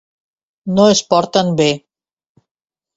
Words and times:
No 0.79 0.87
es 0.95 1.03
porten 1.15 1.55
bé. 1.63 1.71